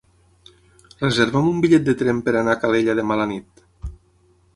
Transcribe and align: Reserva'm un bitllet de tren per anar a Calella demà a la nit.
Reserva'm 1.01 1.49
un 1.49 1.59
bitllet 1.65 1.85
de 1.89 1.95
tren 1.99 2.21
per 2.29 2.33
anar 2.39 2.57
a 2.57 2.59
Calella 2.65 2.97
demà 3.01 3.17
a 3.17 3.21
la 3.21 3.29
nit. 3.33 3.63